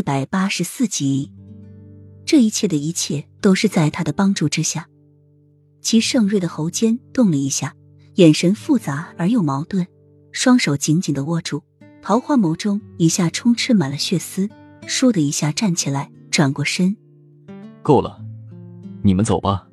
[0.00, 1.30] 四百八十四集。
[2.24, 4.88] 这一切的一切都是在他的帮助之下。
[5.82, 7.74] 齐盛瑞的喉间动了一下，
[8.14, 9.86] 眼神复杂而又矛盾，
[10.32, 11.62] 双手紧紧的握住，
[12.00, 14.48] 桃花眸中一下充斥满了血丝，
[14.86, 16.96] 倏的一下站起来，转过身。
[17.82, 18.24] 够了，
[19.02, 19.68] 你们走吧。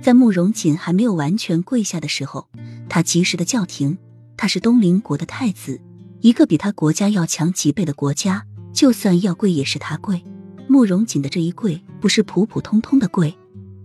[0.00, 2.48] 在慕容锦还没有完全跪下的时候，
[2.88, 3.98] 他及时的叫停。
[4.38, 5.78] 他是东陵国的太子，
[6.22, 10.22] 一个比他国家要强几倍的国家，就算要跪也是他跪。
[10.66, 13.34] 慕容锦的这一跪不是普普通通的跪，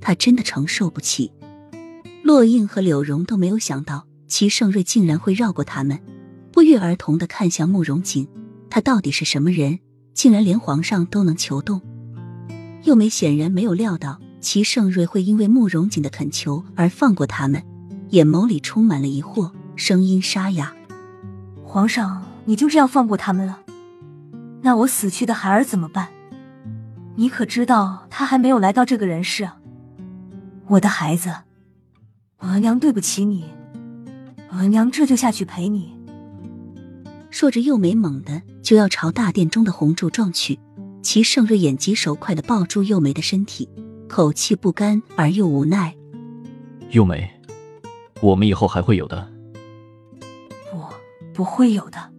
[0.01, 1.31] 他真的承受不起。
[2.23, 5.99] 洛英和柳荣都没有想到齐盛瑞竟然会绕过他们，
[6.51, 8.27] 不约而同的看向慕容锦。
[8.69, 9.79] 他到底是什么人？
[10.13, 11.81] 竟然连皇上都能求动？
[12.83, 14.19] 幼梅显然没有料到。
[14.41, 17.61] 齐盛瑞会因为慕容锦的恳求而放过他们，
[18.11, 20.73] 眼眸里充满了疑惑，声音沙哑
[21.61, 23.59] ：“皇上，你就这样放过他们了？
[24.61, 26.09] 那我死去的孩儿怎么办？
[27.15, 29.57] 你可知道他还没有来到这个人世啊？
[30.67, 31.33] 我的孩子，
[32.39, 33.45] 额娘对不起你，
[34.51, 35.97] 额娘这就下去陪你。”
[37.31, 40.59] 说着，幼梅猛地就要朝大殿中的红柱撞去。
[41.01, 43.69] 齐盛瑞眼疾手快的抱住幼梅的身体。
[44.07, 45.95] 口气不甘而又无奈，
[46.89, 47.29] 幼梅，
[48.21, 49.31] 我们以后还会有的。
[50.71, 50.83] 不，
[51.31, 52.11] 不会有的。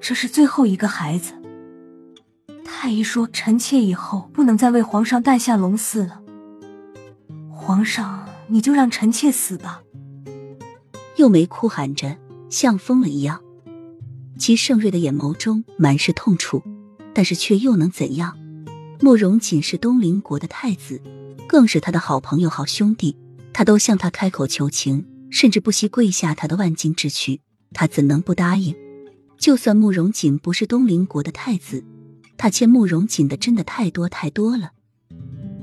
[0.00, 1.32] 这是最后一个孩子。
[2.64, 6.20] 太医说，臣妾以后不能再为皇上诞下龙嗣了。
[7.50, 9.82] 皇上，你就让臣妾死吧。
[11.16, 12.16] 幼梅哭喊着，
[12.48, 13.42] 像疯了一样。
[14.38, 16.62] 齐盛瑞的眼眸中满是痛楚，
[17.12, 18.38] 但是却又能怎样？
[19.00, 21.02] 慕容锦是东林国的太子，
[21.46, 23.16] 更是他的好朋友、好兄弟，
[23.52, 27.42] 他都向他开口求情，甚至不惜跪下他的万金之躯，
[27.74, 28.74] 他怎能不答应？
[29.40, 31.82] 就算慕容锦不是东陵国的太子，
[32.36, 34.72] 他欠慕容锦的真的太多太多了。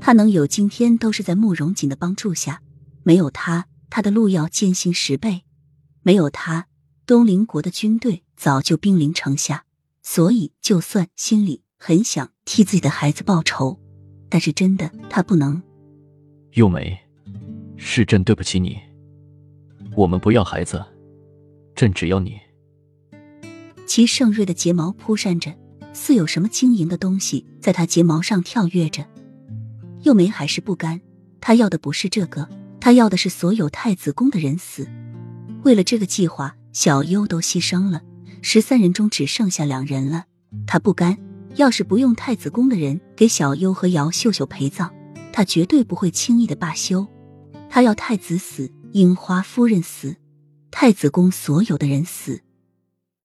[0.00, 2.60] 他能有今天，都是在慕容锦的帮助下，
[3.04, 5.42] 没有他，他的路要艰辛十倍；
[6.02, 6.66] 没有他，
[7.06, 9.64] 东陵国的军队早就兵临城下。
[10.02, 11.62] 所以，就算心里……
[11.80, 13.78] 很想替自己的孩子报仇，
[14.28, 15.62] 但是真的他不能。
[16.54, 16.98] 幼梅，
[17.76, 18.76] 是朕对不起你。
[19.96, 20.84] 我们不要孩子，
[21.76, 22.36] 朕只要你。
[23.88, 25.56] 其盛瑞的睫毛扑扇着，
[25.94, 29.04] 似有什么晶莹的东西在他睫毛上跳跃着。
[30.02, 31.00] 幼梅还是不甘，
[31.40, 32.46] 他要的不是这个，
[32.78, 34.86] 他要的是所有太子宫的人死。
[35.64, 38.02] 为了这个计划，小优都牺牲了，
[38.42, 40.26] 十三人中只剩下两人了，
[40.66, 41.16] 他不甘。
[41.54, 44.92] 要是不用太子宫的人给小优和姚秀秀陪葬，
[45.32, 47.06] 他绝对不会轻易的罢休。
[47.70, 50.14] 他要太子死，樱花夫人死，
[50.70, 52.42] 太子宫所有的人死。